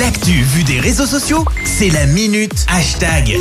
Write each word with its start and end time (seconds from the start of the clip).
L'actu 0.00 0.32
vue 0.42 0.64
des 0.64 0.80
réseaux 0.80 1.06
sociaux, 1.06 1.44
c'est 1.64 1.88
la 1.88 2.06
minute 2.06 2.66
hashtag. 2.68 3.38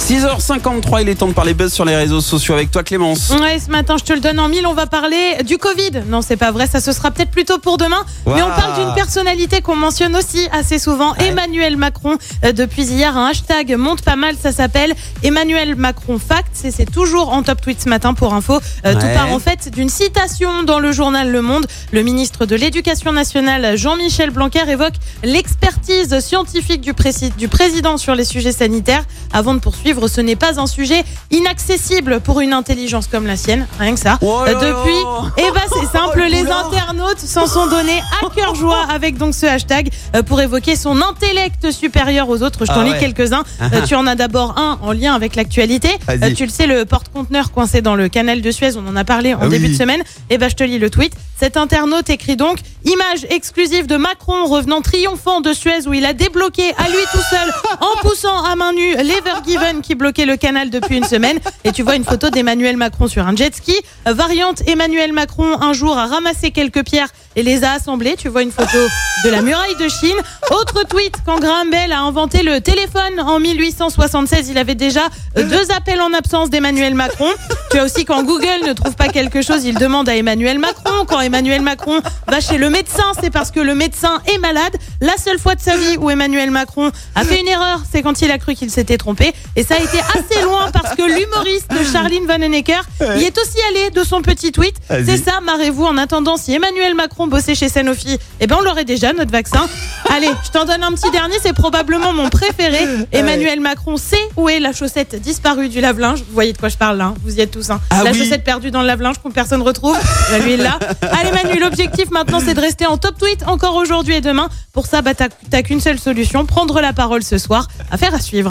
6h53, 0.00 1.00
il 1.00 1.08
est 1.08 1.14
temps 1.14 1.28
de 1.28 1.32
parler 1.32 1.54
buzz 1.54 1.72
sur 1.72 1.86
les 1.86 1.96
réseaux 1.96 2.20
sociaux 2.20 2.52
avec 2.52 2.70
toi 2.70 2.82
Clémence. 2.82 3.30
Ouais, 3.30 3.58
ce 3.58 3.70
matin, 3.70 3.96
je 3.96 4.04
te 4.04 4.12
le 4.12 4.20
donne 4.20 4.38
en 4.38 4.48
mille, 4.48 4.66
on 4.66 4.74
va 4.74 4.86
parler 4.86 5.38
du 5.46 5.56
Covid. 5.56 6.02
Non, 6.08 6.20
c'est 6.20 6.36
pas 6.36 6.50
vrai, 6.50 6.66
ça 6.66 6.80
se 6.80 6.92
sera 6.92 7.10
peut-être 7.10 7.30
plutôt 7.30 7.58
pour 7.58 7.78
demain. 7.78 8.04
Mais 8.26 8.42
on 8.42 8.48
parle 8.48 8.84
d'une 8.84 8.94
personnalité 8.94 9.62
qu'on 9.62 9.76
mentionne 9.76 10.14
aussi 10.14 10.46
assez 10.52 10.78
souvent, 10.78 11.14
Emmanuel 11.14 11.78
Macron. 11.78 12.18
Euh, 12.44 12.52
depuis 12.52 12.82
hier, 12.84 13.16
un 13.16 13.28
hashtag 13.28 13.74
monte 13.76 14.02
pas 14.02 14.16
mal, 14.16 14.34
ça 14.38 14.52
s'appelle 14.52 14.94
Emmanuel 15.22 15.74
Macron 15.76 16.18
Facts 16.18 16.64
et 16.64 16.70
c'est 16.70 16.90
toujours 16.90 17.32
en 17.32 17.42
top 17.42 17.62
tweet 17.62 17.80
ce 17.80 17.88
matin 17.88 18.12
pour 18.12 18.34
info. 18.34 18.60
Euh, 18.84 18.92
Tout 18.92 19.06
part 19.14 19.32
en 19.32 19.38
fait 19.38 19.70
d'une 19.72 19.88
citation 19.88 20.64
dans 20.64 20.80
le 20.80 20.92
journal 20.92 21.30
Le 21.30 21.40
Monde. 21.40 21.66
Le 21.92 22.02
ministre 22.02 22.44
de 22.44 22.56
l'Éducation 22.56 23.12
nationale, 23.12 23.78
Jean-Michel 23.78 24.30
Blanquer, 24.30 24.68
évoque 24.68 24.94
l'expertise 25.22 25.93
scientifique 26.20 26.80
du, 26.80 26.92
prési- 26.92 27.32
du 27.36 27.48
président 27.48 27.96
sur 27.96 28.14
les 28.14 28.24
sujets 28.24 28.52
sanitaires. 28.52 29.04
Avant 29.32 29.54
de 29.54 29.58
poursuivre, 29.60 30.08
ce 30.08 30.20
n'est 30.20 30.36
pas 30.36 30.58
un 30.60 30.66
sujet 30.66 31.04
inaccessible 31.30 32.20
pour 32.20 32.40
une 32.40 32.52
intelligence 32.52 33.06
comme 33.06 33.26
la 33.26 33.36
sienne. 33.36 33.66
Rien 33.78 33.94
que 33.94 34.00
ça. 34.00 34.18
Oh 34.22 34.42
depuis, 34.46 35.32
eh 35.38 35.50
ben 35.52 35.60
c'est 35.72 35.86
simple, 35.98 36.20
Oh, 36.24 36.28
les 36.30 36.42
internautes 36.50 37.18
s'en 37.18 37.46
sont 37.46 37.66
donnés 37.66 38.00
à 38.22 38.28
cœur 38.34 38.54
joie 38.64 38.86
avec 38.90 39.16
donc 39.18 39.34
ce 39.34 39.46
hashtag 39.46 39.90
euh, 40.14 40.22
pour 40.22 40.40
évoquer 40.40 40.76
son 40.76 41.00
intellect 41.02 41.70
supérieur 41.70 42.28
aux 42.28 42.42
autres. 42.42 42.60
Je 42.64 42.72
t'en 42.72 42.80
Ah 42.80 42.84
lis 42.84 42.90
ouais. 42.92 42.98
quelques-uns. 42.98 43.42
Euh, 43.60 43.82
tu 43.86 43.94
en 43.94 44.06
as 44.06 44.14
d'abord 44.14 44.58
un 44.58 44.78
en 44.82 44.92
lien 44.92 45.14
avec 45.14 45.36
l'actualité. 45.36 45.88
Euh, 46.08 46.32
tu 46.34 46.44
le 46.44 46.50
sais, 46.50 46.66
le 46.66 46.84
porte-conteneur 46.84 47.50
coincé 47.52 47.82
dans 47.82 47.94
le 47.96 48.08
canal 48.08 48.40
de 48.40 48.50
Suez, 48.50 48.76
on 48.76 48.86
en 48.88 48.96
a 48.96 49.04
parlé 49.04 49.34
en 49.34 49.38
Ah 49.42 49.48
début 49.48 49.66
oui. 49.66 49.72
de 49.72 49.76
semaine. 49.76 50.02
Et 50.30 50.38
ben 50.38 50.48
je 50.48 50.54
te 50.56 50.64
lis 50.64 50.78
le 50.78 50.90
tweet. 50.90 51.12
Cet 51.38 51.56
internaute 51.56 52.10
écrit 52.10 52.36
donc 52.36 52.58
image 52.84 53.26
exclusive 53.30 53.86
de 53.86 53.96
Macron 53.96 54.44
revenant 54.44 54.82
triomphant 54.82 55.40
de 55.40 55.52
Suez 55.52 55.86
où 55.86 55.94
il 55.94 56.04
a 56.04 56.12
débloqué 56.12 56.72
à 56.78 56.88
lui 56.88 57.02
tout 57.12 57.22
seul 57.30 57.52
en 57.80 57.96
poussant 58.02 58.44
à 58.44 58.54
main 58.56 58.72
nue 58.72 58.94
l'Evergiven 58.96 59.80
qui 59.80 59.94
bloquait 59.94 60.26
le 60.26 60.36
canal 60.36 60.70
depuis 60.70 60.96
une 60.96 61.04
semaine. 61.04 61.38
Et 61.64 61.72
tu 61.72 61.82
vois 61.82 61.96
une 61.96 62.04
photo 62.04 62.30
d'Emmanuel 62.30 62.76
Macron 62.76 63.08
sur 63.08 63.26
un 63.26 63.34
jet 63.34 63.54
ski. 63.54 63.74
Variante 64.06 64.62
Emmanuel 64.68 65.12
Macron 65.12 65.60
un 65.60 65.72
jour 65.72 65.98
a 65.98 66.06
ramassé 66.06 66.50
quelques 66.50 66.84
pierres 66.84 67.08
et 67.36 67.42
les 67.42 67.64
a 67.64 67.72
assemblées. 67.72 68.16
Tu 68.16 68.28
vois 68.28 68.42
une 68.42 68.52
photo 68.52 68.78
de 69.24 69.30
la 69.30 69.42
muraille 69.42 69.76
de 69.76 69.88
Chine. 69.88 70.16
Autre 70.50 70.86
tweet 70.86 71.16
quand 71.26 71.40
Graham 71.40 71.70
Bell 71.70 71.92
a 71.92 72.00
inventé 72.00 72.42
le 72.42 72.60
téléphone 72.60 73.18
en 73.20 73.40
1876, 73.40 74.48
il 74.50 74.58
avait 74.58 74.74
déjà 74.74 75.02
deux 75.36 75.70
appels 75.72 76.00
en 76.00 76.12
absence 76.12 76.50
d'Emmanuel 76.50 76.94
Macron. 76.94 77.30
Tu 77.70 77.78
as 77.78 77.84
aussi 77.84 78.04
quand 78.04 78.22
Google 78.22 78.66
ne 78.66 78.72
trouve 78.72 78.94
pas 78.94 79.08
quelque 79.08 79.42
chose, 79.42 79.64
il 79.64 79.74
demande 79.74 80.08
à 80.08 80.16
Emmanuel 80.16 80.58
Macron. 80.58 81.04
Quand 81.06 81.23
Emmanuel 81.24 81.62
Macron 81.62 82.00
va 82.28 82.40
chez 82.40 82.58
le 82.58 82.70
médecin, 82.70 83.04
c'est 83.20 83.30
parce 83.30 83.50
que 83.50 83.60
le 83.60 83.74
médecin 83.74 84.20
est 84.32 84.38
malade. 84.38 84.76
La 85.00 85.16
seule 85.16 85.38
fois 85.38 85.54
de 85.54 85.60
sa 85.60 85.76
vie 85.76 85.96
où 85.98 86.10
Emmanuel 86.10 86.50
Macron 86.50 86.90
a 87.14 87.24
fait 87.24 87.40
une 87.40 87.48
erreur, 87.48 87.80
c'est 87.90 88.02
quand 88.02 88.20
il 88.22 88.30
a 88.30 88.38
cru 88.38 88.54
qu'il 88.54 88.70
s'était 88.70 88.98
trompé. 88.98 89.32
Et 89.56 89.64
ça 89.64 89.74
a 89.74 89.78
été 89.78 89.98
assez 89.98 90.42
loin 90.42 90.70
parce 90.72 90.94
que 90.94 91.02
l'humoriste 91.02 91.70
Charline 91.92 92.26
Vanhoenacker 92.26 92.82
y 93.18 93.24
est 93.24 93.38
aussi 93.38 93.58
allé 93.70 93.90
de 93.90 94.04
son 94.04 94.22
petit 94.22 94.52
tweet. 94.52 94.74
C'est 94.88 95.16
ça, 95.16 95.40
marrez-vous. 95.42 95.84
En 95.84 95.96
attendant, 95.96 96.36
si 96.36 96.54
Emmanuel 96.54 96.94
Macron 96.94 97.26
bossait 97.26 97.54
chez 97.54 97.68
Sanofi, 97.68 98.18
eh 98.40 98.46
ben 98.46 98.56
on 98.58 98.62
l'aurait 98.62 98.84
déjà, 98.84 99.12
notre 99.12 99.32
vaccin. 99.32 99.66
Allez, 100.14 100.30
je 100.44 100.50
t'en 100.50 100.64
donne 100.64 100.82
un 100.82 100.92
petit 100.92 101.10
dernier, 101.10 101.36
c'est 101.42 101.52
probablement 101.54 102.12
mon 102.12 102.28
préféré. 102.28 102.86
Emmanuel 103.12 103.60
Macron 103.60 103.96
sait 103.96 104.16
où 104.36 104.48
est 104.48 104.60
la 104.60 104.72
chaussette 104.72 105.20
disparue 105.20 105.68
du 105.68 105.80
lave-linge. 105.80 106.20
Vous 106.20 106.34
voyez 106.34 106.52
de 106.52 106.58
quoi 106.58 106.68
je 106.68 106.76
parle 106.76 106.98
là, 106.98 107.06
hein 107.06 107.14
vous 107.24 107.36
y 107.36 107.40
êtes 107.40 107.50
tous. 107.50 107.70
Hein. 107.70 107.80
Ah 107.90 108.02
la 108.04 108.12
oui. 108.12 108.18
chaussette 108.18 108.44
perdue 108.44 108.70
dans 108.70 108.82
le 108.82 108.86
lave-linge 108.86 109.16
qu'on 109.22 109.30
personne 109.30 109.62
retrouve, 109.62 109.96
bah, 110.30 110.38
lui 110.38 110.54
il 110.54 110.60
est 110.60 110.62
là. 110.62 110.78
Allez 111.18 111.30
Manu, 111.30 111.58
l'objectif 111.60 112.10
maintenant 112.10 112.40
c'est 112.44 112.54
de 112.54 112.60
rester 112.60 112.86
en 112.86 112.96
top 112.96 113.18
tweet 113.18 113.44
encore 113.46 113.76
aujourd'hui 113.76 114.14
et 114.14 114.20
demain. 114.20 114.48
Pour 114.72 114.86
ça, 114.86 115.02
bah, 115.02 115.12
t'as 115.14 115.62
qu'une 115.62 115.80
seule 115.80 115.98
solution, 115.98 116.44
prendre 116.46 116.80
la 116.80 116.92
parole 116.92 117.22
ce 117.22 117.38
soir. 117.38 117.68
Affaire 117.90 118.14
à 118.14 118.20
suivre. 118.20 118.50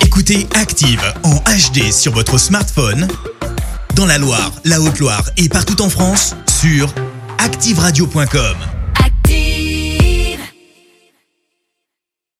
Écoutez 0.00 0.46
Active 0.54 1.02
en 1.24 1.36
HD 1.36 1.92
sur 1.92 2.12
votre 2.12 2.38
smartphone, 2.38 3.08
dans 3.94 4.06
la 4.06 4.18
Loire, 4.18 4.52
la 4.64 4.80
Haute-Loire 4.80 5.24
et 5.36 5.48
partout 5.48 5.80
en 5.82 5.88
France, 5.88 6.36
sur 6.60 6.92
activeradio.com. 7.38 8.79